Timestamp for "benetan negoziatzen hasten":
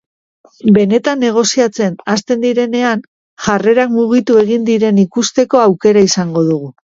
0.75-2.41